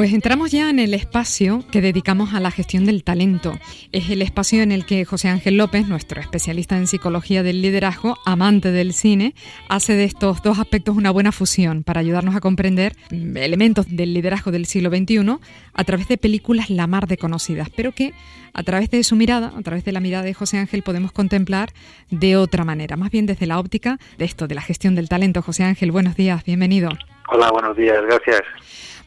Pues 0.00 0.14
entramos 0.14 0.50
ya 0.50 0.70
en 0.70 0.78
el 0.78 0.94
espacio 0.94 1.62
que 1.70 1.82
dedicamos 1.82 2.32
a 2.32 2.40
la 2.40 2.50
gestión 2.50 2.86
del 2.86 3.04
talento. 3.04 3.52
Es 3.92 4.08
el 4.08 4.22
espacio 4.22 4.62
en 4.62 4.72
el 4.72 4.86
que 4.86 5.04
José 5.04 5.28
Ángel 5.28 5.58
López, 5.58 5.88
nuestro 5.88 6.22
especialista 6.22 6.78
en 6.78 6.86
psicología 6.86 7.42
del 7.42 7.60
liderazgo, 7.60 8.16
amante 8.24 8.72
del 8.72 8.94
cine, 8.94 9.34
hace 9.68 9.96
de 9.96 10.04
estos 10.04 10.42
dos 10.42 10.58
aspectos 10.58 10.96
una 10.96 11.10
buena 11.10 11.32
fusión 11.32 11.82
para 11.82 12.00
ayudarnos 12.00 12.34
a 12.34 12.40
comprender 12.40 12.96
elementos 13.10 13.94
del 13.94 14.14
liderazgo 14.14 14.50
del 14.50 14.64
siglo 14.64 14.88
XXI 14.88 15.36
a 15.74 15.84
través 15.84 16.08
de 16.08 16.16
películas 16.16 16.70
la 16.70 16.86
mar 16.86 17.06
de 17.06 17.18
conocidas, 17.18 17.68
pero 17.68 17.92
que 17.92 18.14
a 18.54 18.62
través 18.62 18.90
de 18.90 19.04
su 19.04 19.16
mirada, 19.16 19.52
a 19.54 19.60
través 19.60 19.84
de 19.84 19.92
la 19.92 20.00
mirada 20.00 20.24
de 20.24 20.32
José 20.32 20.56
Ángel, 20.56 20.82
podemos 20.82 21.12
contemplar 21.12 21.74
de 22.10 22.38
otra 22.38 22.64
manera, 22.64 22.96
más 22.96 23.10
bien 23.10 23.26
desde 23.26 23.46
la 23.46 23.58
óptica 23.58 23.98
de 24.16 24.24
esto, 24.24 24.48
de 24.48 24.54
la 24.54 24.62
gestión 24.62 24.94
del 24.94 25.10
talento. 25.10 25.42
José 25.42 25.64
Ángel, 25.64 25.92
buenos 25.92 26.16
días, 26.16 26.42
bienvenido. 26.42 26.88
Hola, 27.28 27.50
buenos 27.50 27.76
días, 27.76 27.98
gracias. 28.06 28.40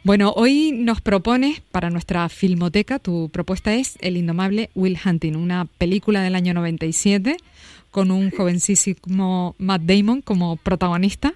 Bueno, 0.05 0.34
hoy 0.35 0.73
nos 0.73 0.99
propones 0.99 1.62
para 1.62 1.89
nuestra 1.89 2.27
filmoteca, 2.27 2.99
tu 2.99 3.30
propuesta 3.30 3.73
es 3.73 3.98
El 4.02 4.17
indomable 4.17 4.70
Will 4.75 4.99
Hunting, 5.03 5.38
una 5.38 5.63
película 5.63 6.21
del 6.21 6.35
año 6.35 6.53
97 6.53 7.38
con 7.89 8.11
un 8.11 8.30
jovencísimo 8.30 9.55
Matt 9.59 9.84
Damon 9.84 10.21
como 10.21 10.58
protagonista. 10.58 11.35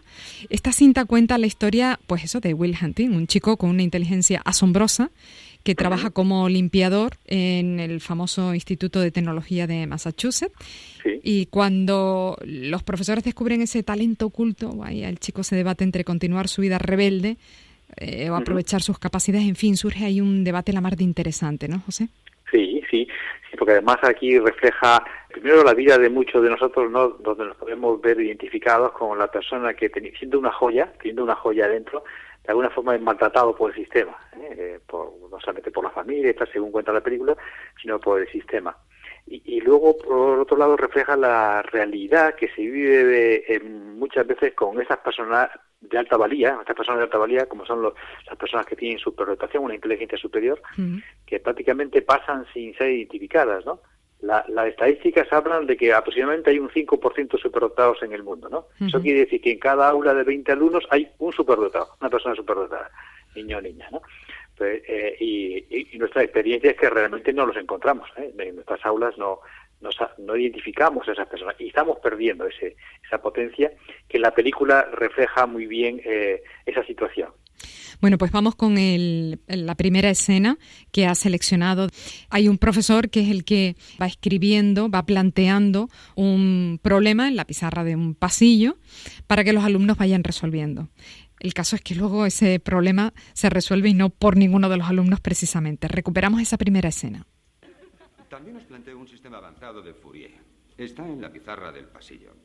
Esta 0.49 0.73
cinta 0.73 1.05
cuenta 1.05 1.37
la 1.37 1.47
historia, 1.47 1.97
pues 2.07 2.25
eso, 2.25 2.41
de 2.41 2.53
Will 2.53 2.75
Hunting, 2.81 3.11
un 3.11 3.27
chico 3.27 3.55
con 3.55 3.69
una 3.69 3.83
inteligencia 3.83 4.41
asombrosa 4.43 5.11
que 5.63 5.73
trabaja 5.73 6.09
como 6.09 6.49
limpiador 6.49 7.17
en 7.25 7.79
el 7.79 8.01
famoso 8.01 8.53
Instituto 8.53 8.99
de 8.99 9.11
Tecnología 9.11 9.65
de 9.65 9.87
Massachusetts. 9.87 10.55
Y 11.23 11.45
cuando 11.45 12.37
los 12.43 12.83
profesores 12.83 13.23
descubren 13.23 13.61
ese 13.61 13.83
talento 13.83 14.25
oculto, 14.25 14.83
ahí 14.83 15.03
el 15.03 15.19
chico 15.19 15.43
se 15.43 15.55
debate 15.55 15.85
entre 15.85 16.03
continuar 16.03 16.49
su 16.49 16.61
vida 16.61 16.79
rebelde 16.79 17.37
eh, 17.95 18.29
o 18.29 18.35
aprovechar 18.35 18.81
sus 18.81 18.99
capacidades. 18.99 19.47
En 19.47 19.55
fin, 19.55 19.77
surge 19.77 20.05
ahí 20.05 20.21
un 20.21 20.43
debate 20.43 20.73
la 20.73 20.81
mar 20.81 20.95
de 20.95 21.03
interesante, 21.03 21.67
¿no, 21.67 21.79
José? 21.79 22.09
Sí, 22.51 22.81
sí, 22.89 23.07
sí, 23.49 23.57
porque 23.57 23.73
además 23.73 23.97
aquí 24.03 24.39
refleja 24.39 25.03
primero 25.29 25.63
la 25.63 25.73
vida 25.73 25.97
de 25.97 26.09
muchos 26.09 26.41
de 26.43 26.49
nosotros, 26.49 26.89
¿no? 26.91 27.09
donde 27.09 27.45
nos 27.45 27.57
podemos 27.57 27.99
ver 28.01 28.19
identificados 28.19 28.91
con 28.93 29.17
la 29.17 29.27
persona 29.27 29.73
que 29.73 29.89
siendo 30.17 30.39
una 30.39 30.51
joya, 30.51 30.91
teniendo 30.99 31.23
una 31.23 31.35
joya 31.35 31.65
adentro, 31.65 32.03
de 32.43 32.51
alguna 32.51 32.69
forma 32.69 32.95
es 32.95 33.01
maltratado 33.01 33.55
por 33.55 33.71
el 33.71 33.75
sistema, 33.75 34.17
¿eh? 34.37 34.79
por, 34.87 35.13
no 35.29 35.39
solamente 35.41 35.71
por 35.71 35.83
la 35.83 35.89
familia, 35.89 36.33
según 36.51 36.71
cuenta 36.71 36.93
la 36.93 37.01
película, 37.01 37.35
sino 37.81 37.99
por 37.99 38.21
el 38.21 38.27
sistema. 38.29 38.75
Y, 39.29 39.59
luego, 39.59 39.97
por 39.97 40.39
otro 40.39 40.55
lado, 40.55 40.77
refleja 40.77 41.17
la 41.17 41.61
realidad 41.61 42.35
que 42.35 42.47
se 42.47 42.61
vive 42.61 43.61
muchas 43.61 44.25
veces 44.25 44.53
con 44.53 44.81
esas 44.81 44.99
personas 44.99 45.49
de 45.81 45.97
alta 45.97 46.17
valía, 46.17 46.57
estas 46.59 46.75
personas 46.75 46.99
de 46.99 47.03
alta 47.05 47.17
valía, 47.17 47.45
como 47.47 47.65
son 47.65 47.83
las 47.83 48.37
personas 48.37 48.65
que 48.65 48.75
tienen 48.75 48.99
superdotación, 48.99 49.63
una 49.63 49.75
inteligencia 49.75 50.17
superior, 50.17 50.61
que 51.25 51.39
prácticamente 51.39 52.01
pasan 52.01 52.45
sin 52.53 52.75
ser 52.75 52.91
identificadas, 52.91 53.65
¿no? 53.65 53.79
las 54.19 54.67
estadísticas 54.67 55.31
hablan 55.31 55.67
de 55.67 55.77
que 55.77 55.93
aproximadamente 55.93 56.49
hay 56.49 56.59
un 56.59 56.69
5% 56.69 57.39
superdotados 57.39 58.01
en 58.01 58.13
el 58.13 58.23
mundo, 58.23 58.49
¿no? 58.49 58.65
Eso 58.85 58.99
quiere 58.99 59.21
decir 59.21 59.39
que 59.41 59.51
en 59.51 59.59
cada 59.59 59.87
aula 59.89 60.13
de 60.15 60.23
20 60.23 60.51
alumnos 60.51 60.87
hay 60.89 61.07
un 61.19 61.31
superdotado, 61.31 61.89
una 62.01 62.09
persona 62.09 62.35
superdotada, 62.35 62.89
niño 63.35 63.59
o 63.59 63.61
niña, 63.61 63.87
¿no? 63.91 64.01
Pues, 64.57 64.81
eh, 64.87 65.15
y, 65.19 65.97
nuestra 65.99 66.23
experiencia 66.23 66.71
es 66.71 66.77
que 66.77 66.89
realmente 66.89 67.31
no 67.31 67.45
los 67.45 67.57
encontramos, 67.57 68.09
¿eh? 68.17 68.33
en 68.37 68.55
nuestras 68.55 68.83
aulas 68.85 69.17
no, 69.17 69.41
no, 69.81 70.35
identificamos 70.35 71.07
a 71.07 71.11
esas 71.11 71.27
personas 71.27 71.55
y 71.59 71.67
estamos 71.67 71.99
perdiendo 71.99 72.45
ese, 72.45 72.75
esa 73.05 73.21
potencia 73.21 73.71
que 74.07 74.19
la 74.19 74.31
película 74.31 74.83
refleja 74.91 75.45
muy 75.45 75.67
bien 75.67 76.01
eh, 76.03 76.43
esa 76.65 76.83
situación. 76.85 77.29
Bueno, 77.99 78.19
pues 78.19 78.31
vamos 78.31 78.55
con 78.55 78.75
la 78.75 79.75
primera 79.75 80.09
escena 80.09 80.57
que 80.91 81.07
ha 81.07 81.15
seleccionado. 81.15 81.87
Hay 82.29 82.47
un 82.47 82.59
profesor 82.59 83.09
que 83.09 83.21
es 83.21 83.29
el 83.29 83.43
que 83.43 83.75
va 83.99 84.05
escribiendo, 84.05 84.89
va 84.89 85.05
planteando 85.05 85.89
un 86.15 86.79
problema 86.81 87.27
en 87.27 87.35
la 87.35 87.45
pizarra 87.45 87.83
de 87.83 87.95
un 87.95 88.13
pasillo 88.13 88.77
para 89.25 89.43
que 89.43 89.53
los 89.53 89.63
alumnos 89.63 89.97
vayan 89.97 90.23
resolviendo. 90.23 90.89
El 91.39 91.53
caso 91.53 91.75
es 91.75 91.81
que 91.81 91.95
luego 91.95 92.25
ese 92.25 92.59
problema 92.59 93.13
se 93.33 93.49
resuelve 93.49 93.89
y 93.89 93.93
no 93.93 94.09
por 94.09 94.37
ninguno 94.37 94.69
de 94.69 94.77
los 94.77 94.87
alumnos 94.87 95.19
precisamente. 95.19 95.87
Recuperamos 95.87 96.41
esa 96.41 96.57
primera 96.57 96.89
escena. 96.89 97.25
También 98.29 98.57
os 98.57 98.67
planteo 98.67 98.99
un 98.99 99.07
sistema 99.07 99.37
avanzado 99.37 99.81
de 99.81 99.93
Fourier. 99.93 100.35
Está 100.77 101.07
en 101.07 101.21
la 101.21 101.31
pizarra 101.31 101.71
del 101.71 101.87
pasillo. 101.87 102.35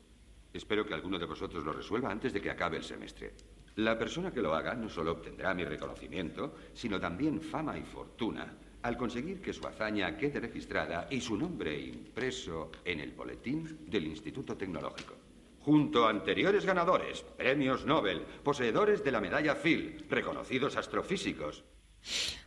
Espero 0.53 0.87
que 0.87 0.94
alguno 0.94 1.19
de 1.19 1.26
vosotros 1.26 1.65
lo 1.65 1.72
resuelva 1.72 2.10
antes 2.10 2.32
de 2.32 2.41
que 2.41 2.50
acabe 2.50 2.76
el 2.76 2.84
semestre. 2.84 3.34
La 3.76 3.98
persona 3.98 4.31
que 4.31 4.43
lo 4.43 4.54
haga 4.54 4.75
no 4.75 4.88
solo 4.88 5.12
obtendrá 5.12 5.54
mi 5.54 5.65
reconocimiento, 5.65 6.54
sino 6.72 7.00
también 7.00 7.41
fama 7.41 7.76
y 7.76 7.82
fortuna 7.82 8.54
al 8.82 8.97
conseguir 8.97 9.41
que 9.41 9.53
su 9.53 9.66
hazaña 9.66 10.16
quede 10.16 10.41
registrada 10.41 11.06
y 11.10 11.20
su 11.20 11.37
nombre 11.37 11.78
impreso 11.81 12.70
en 12.84 13.00
el 13.00 13.12
boletín 13.12 13.87
del 13.87 14.06
Instituto 14.06 14.56
Tecnológico. 14.56 15.14
Junto 15.60 16.06
a 16.06 16.10
anteriores 16.10 16.66
ganadores, 16.66 17.22
premios 17.37 17.87
Nobel, 17.87 18.22
poseedores 18.43 19.04
de 19.04 19.12
la 19.12 19.20
medalla 19.20 19.54
Phil, 19.54 20.04
reconocidos 20.10 20.76
astrofísicos. 20.76 21.64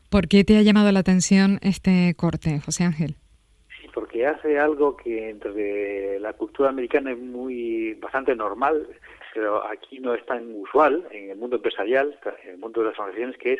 ¿Por 0.09 0.27
qué 0.27 0.43
te 0.43 0.57
ha 0.57 0.61
llamado 0.61 0.91
la 0.91 0.99
atención 0.99 1.59
este 1.61 2.13
corte, 2.15 2.59
José 2.59 2.83
Ángel? 2.83 3.17
Hace 4.25 4.59
algo 4.59 4.97
que 4.97 5.29
entre 5.29 6.19
la 6.19 6.33
cultura 6.33 6.69
americana 6.69 7.11
es 7.11 7.17
muy 7.17 7.93
bastante 7.95 8.35
normal 8.35 8.87
pero 9.35 9.67
aquí 9.67 9.99
no 9.99 10.13
es 10.13 10.25
tan 10.25 10.49
usual 10.55 11.05
en 11.11 11.31
el 11.31 11.37
mundo 11.37 11.57
empresarial, 11.57 12.17
en 12.45 12.51
el 12.51 12.57
mundo 12.57 12.81
de 12.81 12.87
las 12.87 12.97
organizaciones, 12.97 13.37
que 13.37 13.53
es 13.53 13.59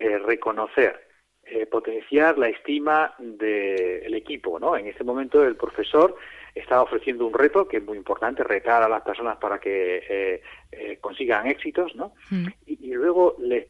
eh, 0.00 0.18
reconocer, 0.18 1.00
eh, 1.44 1.64
potenciar 1.66 2.36
la 2.38 2.48
estima 2.48 3.14
del 3.20 4.14
equipo. 4.14 4.58
¿no? 4.58 4.76
En 4.76 4.88
este 4.88 5.04
momento 5.04 5.46
el 5.46 5.54
profesor 5.54 6.16
está 6.54 6.82
ofreciendo 6.82 7.26
un 7.26 7.32
reto 7.32 7.66
que 7.66 7.78
es 7.78 7.84
muy 7.84 7.96
importante, 7.96 8.44
retar 8.44 8.82
a 8.82 8.88
las 8.88 9.02
personas 9.02 9.38
para 9.38 9.58
que 9.58 10.42
eh, 10.72 10.98
consigan 11.00 11.46
éxitos, 11.46 11.94
¿no? 11.94 12.12
Mm. 12.30 12.46
Y, 12.66 12.92
luego 12.92 13.36
les 13.38 13.68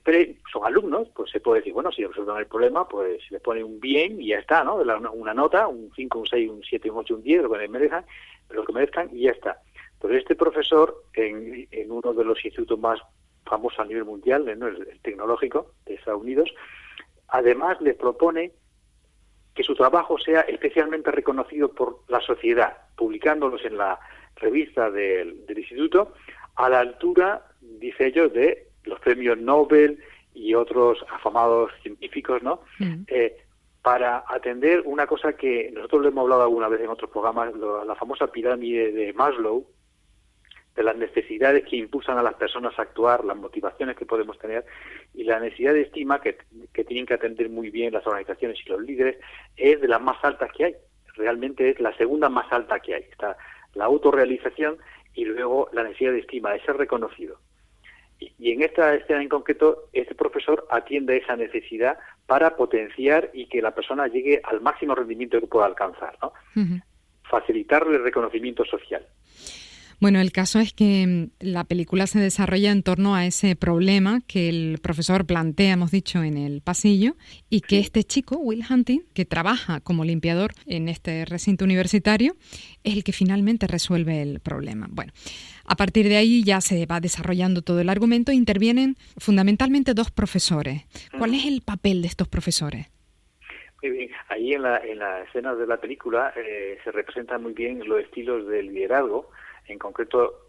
son 0.52 0.66
alumnos, 0.66 1.08
pues 1.14 1.30
se 1.30 1.40
puede 1.40 1.60
decir, 1.60 1.72
bueno, 1.72 1.92
si 1.92 2.04
resuelven 2.04 2.36
el 2.36 2.46
problema, 2.46 2.86
pues 2.88 3.22
les 3.30 3.40
pone 3.40 3.62
un 3.62 3.80
bien 3.80 4.20
y 4.20 4.28
ya 4.28 4.38
está, 4.38 4.64
¿no? 4.64 4.74
una 4.74 5.32
nota, 5.32 5.68
un 5.68 5.90
5, 5.94 6.18
un 6.18 6.26
6, 6.26 6.50
un 6.50 6.62
7, 6.62 6.90
un 6.90 6.98
8, 6.98 7.14
un 7.14 7.22
10, 7.22 7.42
lo 7.42 7.50
que 7.50 7.68
merezcan, 7.68 8.04
lo 8.50 8.64
que 8.64 8.72
merezcan 8.72 9.08
y 9.12 9.22
ya 9.22 9.30
está. 9.30 9.58
Pues 10.00 10.14
este 10.16 10.34
profesor, 10.34 11.04
en, 11.14 11.68
uno 11.88 12.12
de 12.12 12.24
los 12.24 12.44
institutos 12.44 12.78
más 12.78 13.00
famosos 13.46 13.78
a 13.78 13.84
nivel 13.84 14.04
mundial, 14.04 14.48
el, 14.48 15.00
tecnológico 15.02 15.72
de 15.86 15.94
Estados 15.94 16.20
Unidos, 16.20 16.52
además 17.28 17.80
le 17.80 17.94
propone 17.94 18.52
que 19.54 19.62
su 19.62 19.74
trabajo 19.74 20.18
sea 20.18 20.42
especialmente 20.42 21.10
reconocido 21.10 21.72
por 21.72 22.00
la 22.08 22.20
sociedad, 22.20 22.76
publicándolos 22.96 23.64
en 23.64 23.76
la 23.76 23.98
revista 24.36 24.90
del, 24.90 25.44
instituto, 25.48 26.14
a 26.56 26.68
la 26.68 26.80
altura, 26.80 27.46
dice 27.60 28.06
ellos, 28.06 28.32
de 28.32 28.68
los 28.84 28.98
premios 29.00 29.38
Nobel 29.38 29.98
y 30.34 30.54
otros 30.54 31.04
afamados 31.10 31.70
científicos, 31.82 32.42
¿no? 32.42 32.60
Eh, 33.06 33.36
para 33.82 34.24
atender 34.28 34.82
una 34.86 35.06
cosa 35.06 35.34
que 35.34 35.70
nosotros 35.72 36.02
le 36.02 36.08
hemos 36.08 36.22
hablado 36.22 36.42
alguna 36.42 36.68
vez 36.68 36.80
en 36.80 36.88
otros 36.88 37.10
programas, 37.10 37.52
la 37.86 37.94
famosa 37.96 38.28
pirámide 38.28 38.92
de 38.92 39.12
Maslow, 39.12 39.66
de 40.74 40.82
las 40.82 40.96
necesidades 40.96 41.64
que 41.68 41.76
impulsan 41.76 42.18
a 42.18 42.22
las 42.22 42.34
personas 42.34 42.78
a 42.78 42.82
actuar, 42.82 43.24
las 43.24 43.36
motivaciones 43.36 43.96
que 43.96 44.06
podemos 44.06 44.38
tener 44.38 44.64
y 45.14 45.24
la 45.24 45.38
necesidad 45.38 45.74
de 45.74 45.82
estima 45.82 46.20
que, 46.20 46.38
tienen 46.84 47.06
que 47.06 47.14
atender 47.14 47.50
muy 47.50 47.70
bien 47.70 47.92
las 47.92 48.06
organizaciones 48.06 48.58
y 48.64 48.68
los 48.70 48.80
líderes 48.80 49.18
es 49.56 49.80
de 49.80 49.88
las 49.88 50.00
más 50.00 50.16
altas 50.24 50.50
que 50.52 50.64
hay. 50.64 50.74
Realmente 51.14 51.70
es 51.70 51.80
la 51.80 51.94
segunda 51.96 52.28
más 52.30 52.50
alta 52.50 52.80
que 52.80 52.94
hay. 52.94 53.02
Está 53.02 53.36
la 53.74 53.84
autorrealización 53.84 54.78
y 55.14 55.26
luego 55.26 55.68
la 55.72 55.82
necesidad 55.82 56.12
de 56.12 56.20
estima, 56.20 56.52
de 56.52 56.60
ser 56.60 56.76
reconocido. 56.76 57.38
Y, 58.38 58.52
en 58.52 58.62
esta 58.62 58.94
escena 58.94 59.20
en 59.20 59.28
concreto, 59.28 59.88
este 59.92 60.14
profesor 60.14 60.66
atiende 60.70 61.16
esa 61.16 61.36
necesidad 61.36 61.98
para 62.26 62.56
potenciar 62.56 63.30
y 63.32 63.46
que 63.46 63.60
la 63.60 63.74
persona 63.74 64.06
llegue 64.06 64.40
al 64.44 64.60
máximo 64.60 64.94
rendimiento 64.94 65.40
que 65.40 65.46
pueda 65.48 65.66
alcanzar, 65.66 66.16
¿no? 66.22 66.32
Facilitarle 67.24 67.96
el 67.96 68.04
reconocimiento 68.04 68.64
social. 68.64 69.06
Bueno, 70.02 70.18
el 70.18 70.32
caso 70.32 70.58
es 70.58 70.72
que 70.72 71.06
mm, 71.06 71.46
la 71.46 71.62
película 71.62 72.08
se 72.08 72.18
desarrolla 72.18 72.72
en 72.72 72.82
torno 72.82 73.14
a 73.14 73.24
ese 73.24 73.54
problema 73.54 74.20
que 74.26 74.48
el 74.48 74.80
profesor 74.82 75.26
plantea, 75.26 75.74
hemos 75.74 75.92
dicho, 75.92 76.24
en 76.24 76.36
el 76.36 76.60
pasillo, 76.60 77.16
y 77.48 77.60
que 77.60 77.78
este 77.78 78.02
chico, 78.02 78.36
Will 78.36 78.64
Hunting, 78.68 79.02
que 79.14 79.24
trabaja 79.24 79.78
como 79.78 80.04
limpiador 80.04 80.54
en 80.66 80.88
este 80.88 81.24
recinto 81.24 81.64
universitario, 81.64 82.34
es 82.82 82.94
el 82.94 83.04
que 83.04 83.12
finalmente 83.12 83.68
resuelve 83.68 84.22
el 84.22 84.40
problema. 84.40 84.88
Bueno, 84.90 85.12
a 85.66 85.76
partir 85.76 86.08
de 86.08 86.16
ahí 86.16 86.42
ya 86.42 86.60
se 86.60 86.84
va 86.84 86.98
desarrollando 86.98 87.62
todo 87.62 87.78
el 87.78 87.88
argumento 87.88 88.32
e 88.32 88.34
intervienen 88.34 88.96
fundamentalmente 89.18 89.94
dos 89.94 90.10
profesores. 90.10 90.82
¿Cuál 91.16 91.34
es 91.34 91.44
el 91.44 91.60
papel 91.60 92.02
de 92.02 92.08
estos 92.08 92.26
profesores? 92.26 92.88
Ahí 94.28 94.52
en 94.52 94.62
la, 94.62 94.78
en 94.78 94.98
la 94.98 95.22
escena 95.22 95.54
de 95.54 95.66
la 95.66 95.76
película 95.76 96.32
eh, 96.36 96.78
se 96.84 96.92
representan 96.92 97.42
muy 97.42 97.52
bien 97.52 97.86
los 97.86 98.00
estilos 98.00 98.46
de 98.46 98.62
liderazgo 98.62 99.30
en 99.66 99.78
concreto 99.78 100.46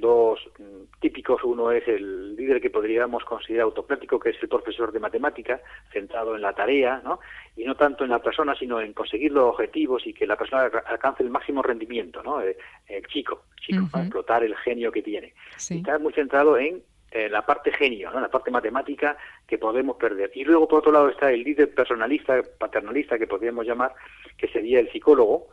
dos 0.00 0.40
mm, 0.58 1.00
típicos. 1.00 1.42
Uno 1.44 1.70
es 1.70 1.86
el 1.88 2.36
líder 2.36 2.60
que 2.60 2.70
podríamos 2.70 3.24
considerar 3.24 3.64
autocrático, 3.64 4.18
que 4.18 4.30
es 4.30 4.42
el 4.42 4.48
profesor 4.48 4.92
de 4.92 5.00
matemática, 5.00 5.60
centrado 5.92 6.34
en 6.34 6.42
la 6.42 6.52
tarea, 6.52 7.00
¿no? 7.04 7.20
y 7.56 7.64
no 7.64 7.74
tanto 7.74 8.04
en 8.04 8.10
la 8.10 8.20
persona, 8.20 8.54
sino 8.54 8.80
en 8.80 8.92
conseguir 8.92 9.32
los 9.32 9.54
objetivos 9.54 10.06
y 10.06 10.12
que 10.12 10.26
la 10.26 10.36
persona 10.36 10.70
alcance 10.86 11.22
el 11.22 11.30
máximo 11.30 11.62
rendimiento, 11.62 12.22
¿no? 12.22 12.40
Eh, 12.40 12.56
el, 12.86 13.04
chico, 13.06 13.44
chico 13.60 13.86
explotar 13.98 14.44
el 14.44 14.56
genio 14.56 14.92
que 14.92 15.02
tiene. 15.02 15.34
está 15.56 15.98
muy 15.98 16.12
centrado 16.12 16.56
en 16.56 16.82
la 17.12 17.44
parte 17.44 17.72
genio, 17.72 18.10
¿no? 18.10 18.20
la 18.20 18.28
parte 18.28 18.50
matemática 18.50 19.16
que 19.46 19.58
podemos 19.58 19.96
perder. 19.96 20.30
Y 20.34 20.44
luego, 20.44 20.68
por 20.68 20.80
otro 20.80 20.92
lado, 20.92 21.08
está 21.08 21.30
el 21.30 21.42
líder 21.42 21.74
personalista, 21.74 22.42
paternalista, 22.58 23.18
que 23.18 23.26
podríamos 23.26 23.66
llamar, 23.66 23.94
que 24.36 24.48
sería 24.48 24.80
el 24.80 24.90
psicólogo, 24.90 25.48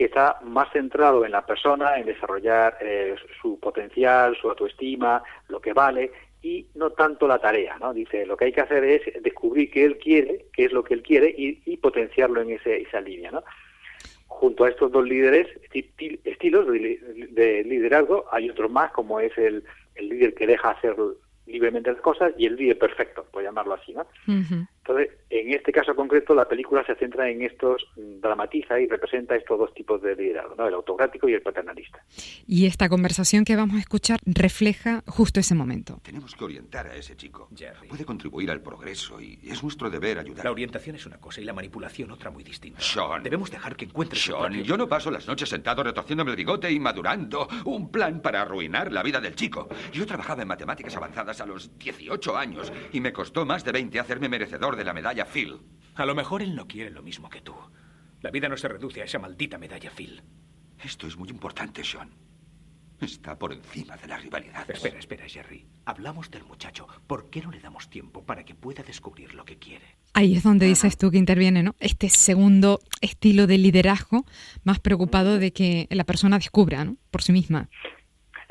que 0.00 0.06
está 0.06 0.38
más 0.42 0.72
centrado 0.72 1.24
en 1.24 1.32
la 1.32 1.44
persona, 1.44 1.98
en 1.98 2.06
desarrollar 2.06 2.78
eh, 2.80 3.16
su 3.40 3.60
potencial, 3.60 4.36
su 4.36 4.48
autoestima, 4.48 5.22
lo 5.48 5.60
que 5.60 5.72
vale, 5.72 6.10
y 6.42 6.66
no 6.74 6.90
tanto 6.90 7.28
la 7.28 7.38
tarea, 7.38 7.76
¿no? 7.78 7.92
Dice, 7.92 8.24
lo 8.24 8.36
que 8.36 8.46
hay 8.46 8.52
que 8.52 8.62
hacer 8.62 8.82
es 8.84 9.22
descubrir 9.22 9.70
qué 9.70 9.84
él 9.84 9.98
quiere, 9.98 10.46
qué 10.54 10.64
es 10.64 10.72
lo 10.72 10.82
que 10.82 10.94
él 10.94 11.02
quiere, 11.02 11.34
y, 11.36 11.76
potenciarlo 11.76 12.40
en 12.40 12.52
ese, 12.52 12.80
esa 12.80 13.00
línea, 13.00 13.30
¿no? 13.30 13.44
Junto 14.26 14.64
a 14.64 14.70
estos 14.70 14.90
dos 14.90 15.04
líderes, 15.04 15.48
estilos 16.24 16.66
de, 16.66 17.64
liderazgo, 17.66 18.24
hay 18.32 18.48
otros 18.48 18.70
más, 18.70 18.92
como 18.92 19.20
es 19.20 19.36
el, 19.36 19.64
el 20.00 20.08
líder 20.08 20.34
que 20.34 20.46
deja 20.46 20.70
hacer 20.70 20.96
libremente 21.46 21.92
las 21.92 22.00
cosas 22.00 22.32
y 22.36 22.46
el 22.46 22.56
líder 22.56 22.78
perfecto, 22.78 23.26
por 23.30 23.42
llamarlo 23.42 23.74
así, 23.74 23.92
¿no? 23.92 24.06
Entonces, 24.90 25.18
en 25.30 25.54
este 25.54 25.70
caso 25.70 25.94
concreto, 25.94 26.34
la 26.34 26.48
película 26.48 26.84
se 26.84 26.96
centra 26.96 27.30
en 27.30 27.42
estos, 27.42 27.86
dramatiza 27.96 28.80
y 28.80 28.88
representa 28.88 29.36
estos 29.36 29.58
dos 29.58 29.72
tipos 29.72 30.02
de 30.02 30.16
liderazgo, 30.16 30.56
¿no? 30.56 30.66
el 30.66 30.74
autocrático 30.74 31.28
y 31.28 31.34
el 31.34 31.42
paternalista. 31.42 32.04
Y 32.46 32.66
esta 32.66 32.88
conversación 32.88 33.44
que 33.44 33.54
vamos 33.54 33.76
a 33.76 33.80
escuchar 33.80 34.18
refleja 34.26 35.02
justo 35.06 35.38
ese 35.38 35.54
momento. 35.54 36.00
Tenemos 36.02 36.34
que 36.34 36.44
orientar 36.44 36.88
a 36.88 36.96
ese 36.96 37.16
chico. 37.16 37.48
Puede 37.88 38.04
contribuir 38.04 38.50
al 38.50 38.60
progreso 38.60 39.20
y 39.20 39.38
es 39.44 39.62
nuestro 39.62 39.88
deber 39.90 40.18
ayudar. 40.18 40.44
La 40.44 40.50
orientación 40.50 40.96
es 40.96 41.06
una 41.06 41.18
cosa 41.18 41.40
y 41.40 41.44
la 41.44 41.52
manipulación 41.52 42.10
otra 42.10 42.30
muy 42.30 42.42
distinta. 42.42 42.80
Sean. 42.80 43.22
Debemos 43.22 43.50
dejar 43.50 43.76
que 43.76 43.84
encuentre 43.84 44.18
Sean, 44.18 44.52
yo 44.64 44.76
no 44.76 44.88
paso 44.88 45.10
las 45.12 45.28
noches 45.28 45.48
sentado 45.48 45.84
retorciéndome 45.84 46.32
el 46.32 46.36
bigote 46.36 46.70
y 46.72 46.80
madurando 46.80 47.46
un 47.64 47.92
plan 47.92 48.20
para 48.20 48.42
arruinar 48.42 48.90
la 48.90 49.04
vida 49.04 49.20
del 49.20 49.36
chico. 49.36 49.68
Yo 49.92 50.04
trabajaba 50.04 50.42
en 50.42 50.48
matemáticas 50.48 50.96
avanzadas 50.96 51.40
a 51.40 51.46
los 51.46 51.78
18 51.78 52.36
años 52.36 52.72
y 52.92 53.00
me 53.00 53.12
costó 53.12 53.46
más 53.46 53.64
de 53.64 53.70
20 53.70 54.00
hacerme 54.00 54.28
merecedor 54.28 54.74
de 54.76 54.79
la 54.84 54.92
medalla 54.92 55.24
Phil. 55.24 55.60
A 55.94 56.04
lo 56.06 56.14
mejor 56.14 56.42
él 56.42 56.54
no 56.54 56.66
quiere 56.66 56.90
lo 56.90 57.02
mismo 57.02 57.28
que 57.28 57.40
tú. 57.40 57.54
La 58.20 58.30
vida 58.30 58.48
no 58.48 58.56
se 58.56 58.68
reduce 58.68 59.02
a 59.02 59.04
esa 59.04 59.18
maldita 59.18 59.58
medalla 59.58 59.90
Phil. 59.90 60.22
Esto 60.82 61.06
es 61.06 61.16
muy 61.16 61.28
importante, 61.28 61.84
Sean. 61.84 62.10
Está 63.00 63.38
por 63.38 63.52
encima 63.52 63.96
de 63.96 64.08
la 64.08 64.18
rivalidad. 64.18 64.70
Espera, 64.70 64.98
espera, 64.98 65.26
Jerry. 65.26 65.66
Hablamos 65.86 66.30
del 66.30 66.44
muchacho. 66.44 66.86
¿Por 67.06 67.30
qué 67.30 67.40
no 67.40 67.50
le 67.50 67.58
damos 67.58 67.88
tiempo 67.88 68.24
para 68.24 68.44
que 68.44 68.54
pueda 68.54 68.82
descubrir 68.82 69.34
lo 69.34 69.44
que 69.46 69.58
quiere? 69.58 69.96
Ahí 70.12 70.36
es 70.36 70.42
donde 70.42 70.66
dices 70.66 70.98
tú 70.98 71.10
que 71.10 71.16
interviene, 71.16 71.62
¿no? 71.62 71.74
Este 71.80 72.10
segundo 72.10 72.80
estilo 73.00 73.46
de 73.46 73.56
liderazgo 73.56 74.26
más 74.64 74.80
preocupado 74.80 75.38
de 75.38 75.52
que 75.52 75.86
la 75.90 76.04
persona 76.04 76.36
descubra, 76.36 76.84
¿no? 76.84 76.96
Por 77.10 77.22
sí 77.22 77.32
misma. 77.32 77.70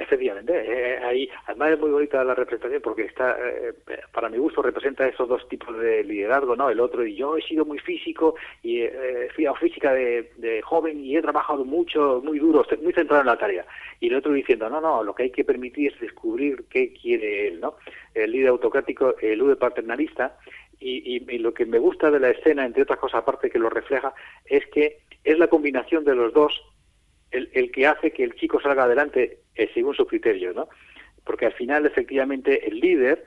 Efectivamente, 0.10 0.54
eh, 0.54 0.94
eh, 0.94 1.06
ahí 1.06 1.30
además 1.46 1.74
es 1.74 1.80
muy 1.80 1.92
bonita 1.92 2.24
la 2.24 2.34
representación 2.34 2.82
porque 2.82 3.04
está, 3.04 3.38
eh, 3.40 3.74
para 4.12 4.28
mi 4.28 4.40
gusto 4.40 4.64
representa 4.64 5.08
esos 5.08 5.30
dos 5.30 5.48
tipos 5.48 5.78
de 5.78 6.04
liderazgo, 6.04 6.56
¿no? 6.56 6.68
El 6.68 6.80
otro 6.80 7.06
y 7.06 7.16
yo 7.16 7.38
he 7.38 7.44
sido 7.44 7.64
muy 7.64 7.78
físico 7.78 8.34
y 8.64 8.88
fui 9.36 9.46
a 9.46 9.54
física 9.54 9.94
de, 9.94 10.62
joven 10.64 11.06
y 11.06 11.16
he 11.16 11.22
trabajado 11.22 11.64
mucho, 11.64 12.22
muy 12.24 12.40
duro, 12.40 12.66
muy 12.82 12.92
centrado 12.92 13.22
en 13.22 13.28
la 13.28 13.38
tarea. 13.38 13.68
Y 14.00 14.08
el 14.08 14.16
otro 14.16 14.34
diciendo, 14.34 14.68
no, 14.68 14.82
no, 14.82 15.04
lo 15.04 15.14
que 15.14 15.24
hay 15.24 15.32
que 15.32 15.46
permitir 15.46 15.94
es 15.94 16.00
descubrir 16.00 16.66
qué 16.72 16.92
quiere 16.92 17.50
él, 17.50 17.60
¿no? 17.60 17.76
El 18.16 18.32
líder 18.32 18.48
autocrático, 18.48 19.16
el 19.22 19.38
líder 19.38 19.58
paternalista 19.58 20.40
y, 20.80 21.24
y 21.32 21.38
lo 21.38 21.54
que 21.54 21.68
me 21.68 21.78
gusta 21.78 22.10
de 22.10 22.20
la 22.20 22.32
escena, 22.32 22.66
entre 22.66 22.82
otras 22.82 22.98
cosas 22.98 23.22
aparte 23.22 23.52
que 23.52 23.60
lo 23.60 23.70
refleja, 23.70 24.12
es 24.46 24.66
que 24.74 25.02
es 25.24 25.38
la 25.38 25.50
combinación 25.50 26.04
de 26.04 26.16
los 26.16 26.34
dos 26.34 26.60
el, 27.32 27.50
el 27.54 27.72
que 27.72 27.88
hace 27.88 28.12
que 28.12 28.24
el 28.24 28.36
chico 28.36 28.60
salga 28.60 28.84
adelante 28.84 29.40
según 29.74 29.96
sus 29.96 30.08
criterios, 30.08 30.56
¿no? 30.56 30.70
Porque 31.24 31.46
al 31.46 31.54
final, 31.54 31.86
efectivamente, 31.86 32.68
el 32.68 32.80
líder 32.80 33.26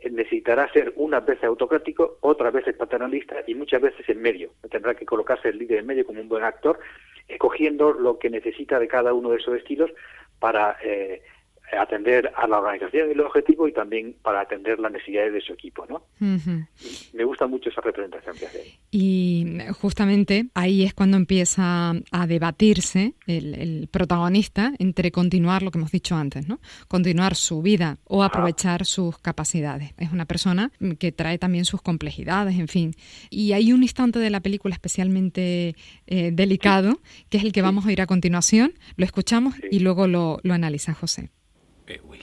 eh, 0.00 0.10
necesitará 0.10 0.70
ser 0.72 0.92
unas 0.96 1.24
veces 1.24 1.44
autocrático, 1.44 2.18
otras 2.20 2.52
veces 2.52 2.76
paternalista 2.76 3.36
y 3.46 3.54
muchas 3.54 3.80
veces 3.80 4.08
en 4.08 4.20
medio. 4.20 4.50
Tendrá 4.70 4.94
que 4.94 5.06
colocarse 5.06 5.48
el 5.48 5.58
líder 5.58 5.80
en 5.80 5.86
medio 5.86 6.06
como 6.06 6.20
un 6.20 6.28
buen 6.28 6.44
actor, 6.44 6.78
escogiendo 7.26 7.92
lo 7.92 8.18
que 8.18 8.30
necesita 8.30 8.78
de 8.78 8.88
cada 8.88 9.12
uno 9.12 9.30
de 9.30 9.38
esos 9.38 9.56
estilos 9.56 9.90
para 10.38 10.76
eh, 10.82 11.22
atender 11.76 12.32
a 12.34 12.46
la 12.46 12.58
organización 12.58 13.08
y 13.08 13.12
el 13.12 13.20
objetivo 13.20 13.68
y 13.68 13.72
también 13.72 14.16
para 14.22 14.40
atender 14.40 14.78
las 14.78 14.92
necesidades 14.92 15.32
de 15.32 15.40
su 15.40 15.52
equipo, 15.52 15.86
¿no? 15.86 16.02
Me 17.12 17.24
gusta 17.24 17.46
mucho 17.46 17.68
esa 17.68 17.80
representación 17.80 18.36
que 18.36 18.46
hace. 18.46 18.78
Y 18.90 19.58
justamente 19.80 20.46
ahí 20.54 20.84
es 20.84 20.94
cuando 20.94 21.16
empieza 21.16 21.92
a 22.10 22.26
debatirse 22.26 23.14
el, 23.26 23.88
protagonista 23.90 24.72
entre 24.78 25.10
continuar 25.10 25.62
lo 25.62 25.70
que 25.70 25.78
hemos 25.78 25.90
dicho 25.90 26.14
antes, 26.14 26.48
¿no? 26.48 26.60
Continuar 26.88 27.34
su 27.34 27.62
vida 27.62 27.98
o 28.04 28.22
aprovechar 28.22 28.84
sus 28.84 29.18
capacidades. 29.18 29.92
Es 29.98 30.12
una 30.12 30.26
persona 30.26 30.70
que 30.98 31.12
trae 31.12 31.38
también 31.38 31.64
sus 31.64 31.82
complejidades, 31.82 32.58
en 32.58 32.68
fin. 32.68 32.94
Y 33.30 33.52
hay 33.52 33.72
un 33.72 33.82
instante 33.82 34.18
de 34.18 34.30
la 34.30 34.40
película 34.40 34.74
especialmente 34.74 35.74
eh, 36.06 36.30
delicado, 36.32 37.00
que 37.30 37.38
es 37.38 37.44
el 37.44 37.52
que 37.52 37.62
vamos 37.62 37.86
a 37.86 37.92
ir 37.92 38.00
a 38.00 38.06
continuación. 38.06 38.74
Lo 38.96 39.04
escuchamos 39.04 39.54
y 39.70 39.80
luego 39.80 40.06
lo, 40.06 40.38
lo 40.42 40.54
analiza 40.54 40.94
José. 40.94 41.30
Eh, 41.88 42.00
Will. 42.04 42.20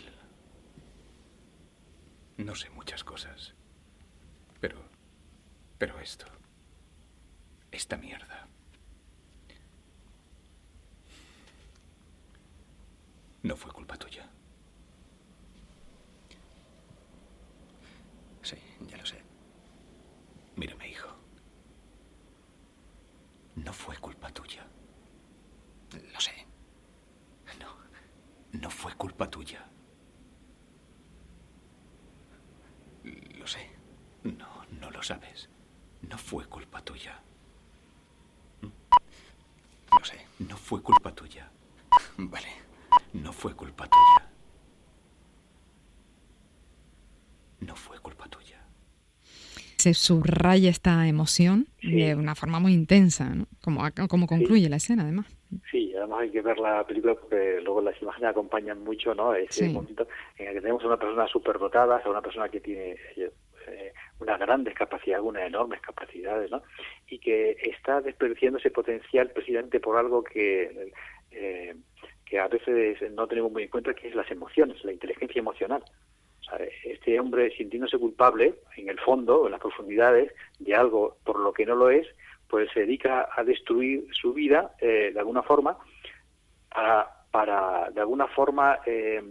No 2.37 2.55
sé 2.55 2.69
muchas 2.69 3.03
cosas. 3.03 3.53
Pero... 4.59 4.77
Pero 5.77 5.99
esto... 5.99 6.25
Esta 7.71 7.97
mierda. 7.97 8.47
No 13.43 13.55
fue 13.55 13.71
culpa 13.71 13.97
tuya. 13.97 14.27
Sí, 18.41 18.57
ya 18.87 18.97
lo 18.97 19.05
sé. 19.05 19.21
Mírame, 20.55 20.89
hijo. 20.89 21.09
No 23.55 23.73
fue 23.73 23.97
culpa 23.97 24.31
tuya. 24.31 24.65
Lo 26.13 26.19
sé. 26.19 26.45
No 28.61 28.69
fue 28.69 28.93
culpa 28.95 29.29
tuya. 29.29 29.67
Lo 33.03 33.45
sé. 33.45 33.69
No, 34.23 34.65
no 34.79 34.89
lo 34.89 34.94
sabes. 35.05 35.49
No 36.09 36.17
fue 36.17 36.45
culpa 36.45 36.81
tuya. 36.81 37.19
Lo 38.61 40.03
sé. 40.03 40.17
No 40.39 40.57
fue 40.57 40.81
culpa 40.81 41.13
tuya. 41.13 41.49
Vale. 42.17 42.47
No 43.13 43.31
fue 43.31 43.55
culpa 43.55 43.87
tuya. 43.87 44.29
No 47.61 47.75
fue 47.75 47.99
culpa 47.99 48.27
tuya. 48.27 48.59
Se 49.77 49.93
subraya 49.93 50.69
esta 50.69 51.07
emoción 51.07 51.67
de 51.81 52.15
una 52.15 52.33
forma 52.33 52.59
muy 52.59 52.73
intensa, 52.73 53.29
¿no? 53.29 53.45
Como, 53.63 53.83
como 54.09 54.25
concluye 54.25 54.67
la 54.69 54.77
escena, 54.77 55.03
además. 55.03 55.27
Sí, 55.71 55.93
además 55.95 56.21
hay 56.21 56.31
que 56.31 56.41
ver 56.41 56.57
la 56.57 56.83
película 56.85 57.13
porque 57.13 57.59
luego 57.63 57.81
las 57.81 58.01
imágenes 58.01 58.31
acompañan 58.31 58.83
mucho, 58.83 59.13
¿no? 59.13 59.35
Ese 59.35 59.69
momento 59.69 60.07
en 60.37 60.47
el 60.47 60.53
que 60.55 60.61
tenemos 60.61 60.83
a 60.83 60.87
una 60.87 60.97
persona 60.97 61.27
superdotada, 61.27 62.01
a 62.03 62.09
una 62.09 62.21
persona 62.21 62.49
que 62.49 62.59
tiene 62.59 62.95
unas 64.25 64.39
grandes 64.39 64.73
capacidades, 64.73 65.23
unas 65.23 65.43
enormes 65.43 65.81
capacidades, 65.81 66.51
¿no? 66.51 66.61
Y 67.07 67.19
que 67.19 67.57
está 67.61 68.01
desperdiciando 68.01 68.59
ese 68.59 68.71
potencial 68.71 69.29
precisamente 69.31 69.79
por 69.79 69.97
algo 69.97 70.23
que, 70.23 70.91
eh, 71.31 71.75
que 72.25 72.39
a 72.39 72.47
veces 72.47 73.11
no 73.13 73.27
tenemos 73.27 73.51
muy 73.51 73.63
en 73.63 73.69
cuenta, 73.69 73.93
que 73.93 74.07
es 74.07 74.15
las 74.15 74.29
emociones, 74.31 74.83
la 74.83 74.91
inteligencia 74.91 75.39
emocional. 75.39 75.83
este 76.83 77.19
hombre 77.19 77.51
sintiéndose 77.57 77.97
culpable, 77.97 78.55
en 78.77 78.89
el 78.89 78.99
fondo, 78.99 79.45
en 79.45 79.51
las 79.51 79.61
profundidades, 79.61 80.31
de 80.59 80.75
algo 80.75 81.17
por 81.23 81.39
lo 81.39 81.51
que 81.53 81.65
no 81.65 81.75
lo 81.75 81.89
es, 81.89 82.07
pues 82.47 82.69
se 82.73 82.81
dedica 82.81 83.27
a 83.35 83.43
destruir 83.43 84.05
su 84.11 84.33
vida 84.33 84.75
eh, 84.79 85.11
de 85.13 85.19
alguna 85.19 85.41
forma 85.43 85.77
para, 87.31 87.89
de 87.91 88.01
alguna 88.01 88.27
forma 88.27 88.79
eh, 88.85 89.21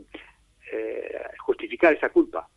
eh, 0.73 1.23
justificar 1.39 1.93
esa 1.95 2.09
culpa. 2.11 2.49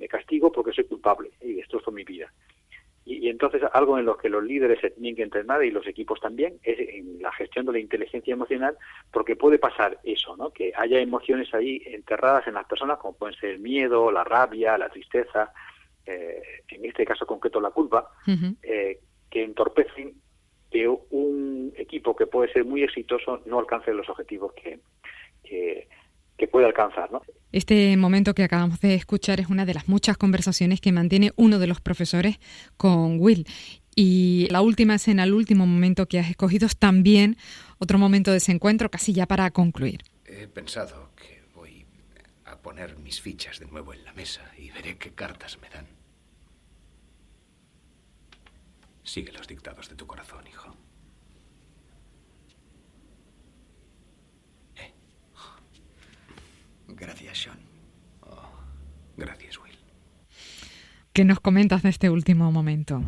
Me 0.00 0.08
castigo 0.08 0.50
porque 0.50 0.72
soy 0.72 0.84
culpable 0.84 1.30
y 1.40 1.54
destrozo 1.54 1.92
mi 1.92 2.02
vida. 2.02 2.32
Y, 3.04 3.28
entonces 3.28 3.62
algo 3.72 3.98
en 3.98 4.06
lo 4.06 4.16
que 4.16 4.28
los 4.28 4.42
líderes 4.42 4.80
se 4.80 4.90
tienen 4.90 5.14
que 5.14 5.22
entrenar 5.22 5.62
y 5.62 5.70
los 5.70 5.86
equipos 5.86 6.20
también 6.20 6.58
es 6.62 6.78
en 6.78 7.22
la 7.22 7.32
gestión 7.32 7.66
de 7.66 7.72
la 7.72 7.78
inteligencia 7.78 8.32
emocional, 8.32 8.76
porque 9.12 9.36
puede 9.36 9.58
pasar 9.58 9.98
eso, 10.02 10.36
¿no? 10.36 10.50
Que 10.50 10.72
haya 10.74 10.98
emociones 10.98 11.52
ahí 11.54 11.82
enterradas 11.86 12.46
en 12.46 12.54
las 12.54 12.66
personas, 12.66 12.98
como 12.98 13.16
pueden 13.16 13.38
ser 13.38 13.50
el 13.50 13.60
miedo, 13.60 14.10
la 14.10 14.24
rabia, 14.24 14.78
la 14.78 14.88
tristeza, 14.88 15.52
en 16.06 16.84
este 16.84 17.04
caso 17.04 17.24
concreto 17.26 17.60
la 17.60 17.70
culpa, 17.70 18.10
que 18.22 19.44
entorpecen 19.44 20.14
que 20.70 20.88
un 20.88 21.72
equipo 21.76 22.16
que 22.16 22.26
puede 22.26 22.52
ser 22.52 22.64
muy 22.64 22.82
exitoso 22.82 23.42
no 23.46 23.58
alcance 23.58 23.92
los 23.92 24.08
objetivos 24.08 24.52
que, 24.54 24.80
que, 25.42 25.88
que 26.40 26.48
puede 26.48 26.64
alcanzar, 26.64 27.12
¿no? 27.12 27.20
Este 27.52 27.94
momento 27.98 28.34
que 28.34 28.42
acabamos 28.42 28.80
de 28.80 28.94
escuchar 28.94 29.40
es 29.40 29.50
una 29.50 29.66
de 29.66 29.74
las 29.74 29.88
muchas 29.88 30.16
conversaciones 30.16 30.80
que 30.80 30.90
mantiene 30.90 31.32
uno 31.36 31.58
de 31.58 31.66
los 31.66 31.82
profesores 31.82 32.40
con 32.78 33.20
Will. 33.20 33.46
Y 33.94 34.48
la 34.50 34.62
última 34.62 34.94
escena, 34.94 35.24
el 35.24 35.34
último 35.34 35.66
momento 35.66 36.06
que 36.06 36.18
has 36.18 36.30
escogido 36.30 36.64
es 36.66 36.78
también 36.78 37.36
otro 37.78 37.98
momento 37.98 38.30
de 38.30 38.38
ese 38.38 38.52
encuentro, 38.52 38.90
casi 38.90 39.12
ya 39.12 39.26
para 39.26 39.50
concluir. 39.50 40.00
He 40.24 40.46
pensado 40.46 41.10
que 41.14 41.42
voy 41.54 41.84
a 42.46 42.56
poner 42.56 42.96
mis 42.96 43.20
fichas 43.20 43.60
de 43.60 43.66
nuevo 43.66 43.92
en 43.92 44.02
la 44.04 44.14
mesa 44.14 44.40
y 44.56 44.70
veré 44.70 44.96
qué 44.96 45.10
cartas 45.10 45.58
me 45.60 45.68
dan. 45.68 45.86
Sigue 49.02 49.32
los 49.32 49.46
dictados 49.46 49.90
de 49.90 49.94
tu 49.94 50.06
corazón, 50.06 50.46
hijo. 50.46 50.74
¿Eh? 54.76 54.94
Gracias, 57.00 57.38
Sean. 57.38 57.58
Oh, 58.22 58.50
gracias, 59.16 59.58
Will. 59.58 59.76
¿Qué 61.12 61.24
nos 61.24 61.40
comentas 61.40 61.82
de 61.82 61.88
este 61.88 62.10
último 62.10 62.52
momento? 62.52 63.00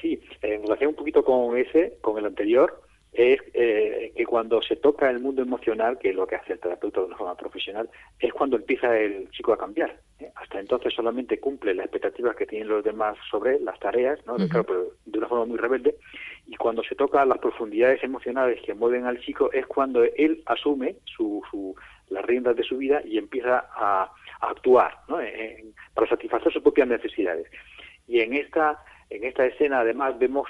Sí, 0.00 0.20
en 0.40 0.62
relación 0.62 0.90
un 0.90 0.96
poquito 0.96 1.24
con 1.24 1.58
ese, 1.58 1.98
con 2.00 2.16
el 2.18 2.26
anterior, 2.26 2.82
es 3.12 3.40
eh, 3.52 4.12
que 4.16 4.24
cuando 4.24 4.62
se 4.62 4.76
toca 4.76 5.10
el 5.10 5.20
mundo 5.20 5.42
emocional, 5.42 5.98
que 5.98 6.10
es 6.10 6.14
lo 6.14 6.26
que 6.26 6.36
hace 6.36 6.54
el 6.54 6.60
terapeuta 6.60 7.00
de 7.00 7.06
una 7.06 7.16
forma 7.16 7.36
profesional, 7.36 7.90
es 8.18 8.32
cuando 8.32 8.56
empieza 8.56 8.98
el 8.98 9.30
chico 9.30 9.52
a 9.52 9.58
cambiar. 9.58 10.00
¿eh? 10.18 10.30
Hasta 10.34 10.60
entonces 10.60 10.94
solamente 10.94 11.38
cumple 11.38 11.74
las 11.74 11.86
expectativas 11.86 12.34
que 12.36 12.46
tienen 12.46 12.68
los 12.68 12.82
demás 12.82 13.18
sobre 13.30 13.56
él, 13.56 13.64
las 13.66 13.78
tareas, 13.80 14.24
¿no? 14.26 14.38
de, 14.38 14.48
claro, 14.48 14.64
pero 14.64 14.86
de 15.04 15.18
una 15.18 15.28
forma 15.28 15.44
muy 15.44 15.58
rebelde. 15.58 15.96
Y 16.52 16.56
cuando 16.56 16.84
se 16.84 16.94
toca 16.94 17.24
las 17.24 17.38
profundidades 17.38 18.04
emocionales 18.04 18.60
que 18.60 18.74
mueven 18.74 19.06
al 19.06 19.18
chico, 19.20 19.50
es 19.52 19.66
cuando 19.66 20.04
él 20.04 20.42
asume 20.44 20.96
su, 21.04 21.42
su, 21.50 21.74
las 22.10 22.22
riendas 22.26 22.56
de 22.56 22.62
su 22.62 22.76
vida 22.76 23.00
y 23.04 23.16
empieza 23.16 23.66
a, 23.74 24.12
actuar 24.40 24.98
¿no? 25.08 25.20
en, 25.20 25.72
para 25.94 26.08
satisfacer 26.08 26.52
sus 26.52 26.62
propias 26.62 26.88
necesidades. 26.88 27.46
Y 28.06 28.20
en 28.20 28.34
esta 28.34 28.78
en 29.12 29.24
esta 29.24 29.44
escena, 29.44 29.80
además, 29.80 30.18
vemos 30.18 30.48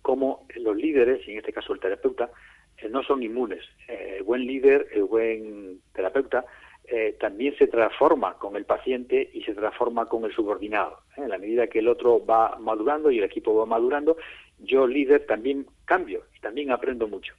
cómo 0.00 0.46
los 0.56 0.76
líderes, 0.76 1.26
y 1.26 1.32
en 1.32 1.38
este 1.38 1.52
caso 1.52 1.72
el 1.72 1.80
terapeuta, 1.80 2.30
eh, 2.78 2.88
no 2.88 3.02
son 3.02 3.22
inmunes. 3.22 3.64
Eh, 3.88 4.16
el 4.18 4.22
buen 4.22 4.46
líder, 4.46 4.86
el 4.92 5.04
buen 5.04 5.80
terapeuta, 5.92 6.44
eh, 6.84 7.16
también 7.18 7.56
se 7.56 7.66
transforma 7.66 8.34
con 8.34 8.54
el 8.54 8.64
paciente 8.64 9.28
y 9.32 9.42
se 9.42 9.54
transforma 9.54 10.06
con 10.06 10.24
el 10.24 10.32
subordinado. 10.32 11.00
En 11.16 11.30
la 11.30 11.38
medida 11.38 11.66
que 11.66 11.80
el 11.80 11.88
otro 11.88 12.24
va 12.24 12.56
madurando 12.60 13.10
y 13.10 13.18
el 13.18 13.24
equipo 13.24 13.56
va 13.56 13.66
madurando, 13.66 14.16
yo 14.64 14.86
líder 14.86 15.26
también 15.26 15.66
cambio 15.84 16.24
y 16.36 16.40
también 16.40 16.70
aprendo 16.70 17.08
mucho. 17.08 17.34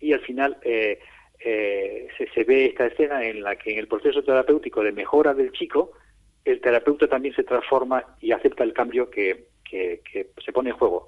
Y 0.00 0.12
al 0.12 0.20
final 0.20 0.56
se, 0.62 0.98
se 2.34 2.44
ve 2.44 2.66
esta 2.66 2.86
escena 2.86 3.24
en 3.24 3.42
la 3.42 3.56
que 3.56 3.72
en 3.72 3.78
el 3.78 3.88
proceso 3.88 4.22
terapéutico 4.22 4.82
de 4.82 4.92
mejora 4.92 5.34
del 5.34 5.52
chico, 5.52 5.92
el 6.44 6.60
terapeuta 6.60 7.08
también 7.08 7.34
se 7.34 7.44
transforma 7.44 8.04
y 8.20 8.32
acepta 8.32 8.64
el 8.64 8.72
cambio 8.72 9.10
que, 9.10 9.46
que, 9.70 10.00
se 10.44 10.52
pone 10.52 10.70
en 10.70 10.76
juego. 10.76 11.06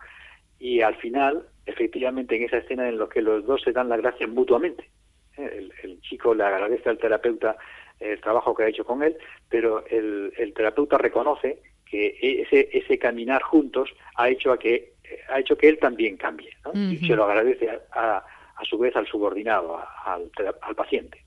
Y 0.58 0.80
al 0.80 0.96
final, 0.96 1.48
efectivamente, 1.66 2.36
en 2.36 2.44
esa 2.44 2.58
escena 2.58 2.88
en 2.88 2.98
la 2.98 3.08
que 3.08 3.22
los 3.22 3.44
dos 3.44 3.62
se 3.62 3.72
dan 3.72 3.88
la 3.88 3.96
gracia 3.96 4.26
mutuamente. 4.26 4.90
¿eh? 5.36 5.68
El, 5.82 6.00
chico 6.00 6.34
le 6.34 6.44
agradece 6.44 6.88
al 6.88 6.98
terapeuta 6.98 7.56
el 8.00 8.20
trabajo 8.20 8.54
que 8.54 8.64
ha 8.64 8.68
hecho 8.68 8.84
con 8.84 9.02
él, 9.02 9.16
pero 9.48 9.84
el, 9.86 10.52
terapeuta 10.54 10.98
reconoce 10.98 11.62
que 11.86 12.16
ese, 12.20 12.68
ese 12.72 12.98
caminar 12.98 13.42
juntos 13.42 13.90
ha 14.16 14.28
hecho 14.28 14.50
a 14.52 14.58
que 14.58 14.91
ha 15.28 15.40
hecho 15.40 15.56
que 15.56 15.68
él 15.68 15.78
también 15.78 16.16
cambie 16.16 16.50
y 16.74 16.98
se 16.98 17.14
lo 17.14 17.24
agradece 17.24 17.68
a, 17.94 18.24
a, 18.56 18.64
su 18.64 18.78
vez 18.78 18.94
al 18.96 19.06
subordinado, 19.06 19.78
al, 20.04 20.30
al 20.62 20.74
paciente. 20.74 21.24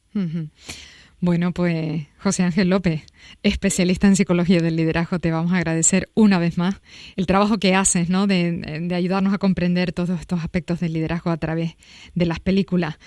Bueno, 1.22 1.54
pues 1.54 2.08
José 2.20 2.44
Ángel 2.44 2.70
López, 2.70 3.04
especialista 3.42 4.06
en 4.06 4.16
psicología 4.16 4.60
del 4.60 4.76
liderazgo, 4.76 5.18
te 5.20 5.32
vamos 5.32 5.54
a 5.54 5.58
agradecer 5.58 6.10
una 6.14 6.40
vez 6.40 6.58
más 6.58 6.82
el 7.16 7.26
trabajo 7.26 7.58
que 7.58 7.74
haces, 7.74 8.10
¿no? 8.10 8.28
De, 8.28 8.88
ayudarnos 8.94 9.34
a 9.34 9.38
comprender 9.38 9.92
todos 9.92 10.20
estos 10.20 10.42
aspectos 10.42 10.82
del 10.82 10.94
liderazgo 10.94 11.32
a 11.32 11.38
través 11.38 11.78
de 12.14 12.26
las 12.26 12.40
películas. 12.40 13.00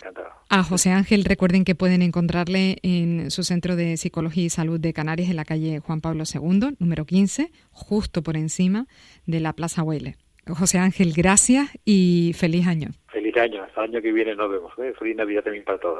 A 0.48 0.64
José 0.64 0.90
Ángel, 0.90 1.24
recuerden 1.24 1.64
que 1.64 1.74
pueden 1.74 2.00
encontrarle 2.00 2.78
en 2.82 3.30
su 3.30 3.44
centro 3.44 3.76
de 3.76 3.98
psicología 3.98 4.44
y 4.44 4.50
salud 4.50 4.80
de 4.80 4.94
Canarias 4.94 5.28
en 5.28 5.36
la 5.36 5.44
calle 5.44 5.78
Juan 5.80 6.00
Pablo 6.00 6.24
II, 6.24 6.76
número 6.78 7.04
15, 7.04 7.52
justo 7.70 8.22
por 8.22 8.36
encima 8.36 8.86
de 9.26 9.40
la 9.40 9.52
Plaza 9.52 9.82
Huele. 9.82 10.16
José 10.54 10.78
Ángel, 10.78 11.12
gracias 11.16 11.70
y 11.84 12.32
feliz 12.34 12.66
año. 12.66 12.88
Feliz 13.08 13.36
año, 13.36 13.62
hasta 13.62 13.84
el 13.84 13.90
año 13.90 14.02
que 14.02 14.12
viene 14.12 14.34
nos 14.34 14.50
vemos. 14.50 14.72
¿eh? 14.78 14.92
Feliz 14.98 15.16
Navidad 15.16 15.42
también 15.42 15.64
para 15.64 15.78
todos. 15.78 15.96